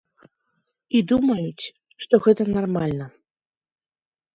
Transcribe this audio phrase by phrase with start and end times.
[0.97, 1.67] І думаюць,
[2.07, 3.05] што гэта нармальна.